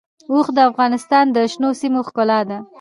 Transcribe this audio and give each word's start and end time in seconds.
اوښ 0.31 0.47
د 0.57 0.59
افغانستان 0.69 1.25
د 1.35 1.37
شنو 1.51 1.69
سیمو 1.81 2.01
ښکلا 2.07 2.39
ده. 2.49 2.57